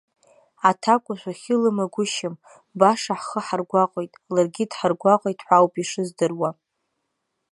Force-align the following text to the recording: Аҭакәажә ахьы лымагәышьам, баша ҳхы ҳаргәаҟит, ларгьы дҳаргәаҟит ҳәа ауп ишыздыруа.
Аҭакәажә 0.69 1.25
ахьы 1.31 1.55
лымагәышьам, 1.61 2.35
баша 2.79 3.15
ҳхы 3.21 3.39
ҳаргәаҟит, 3.45 4.11
ларгьы 4.33 4.65
дҳаргәаҟит 4.69 5.39
ҳәа 5.45 5.57
ауп 5.61 5.73
ишыздыруа. 5.81 6.49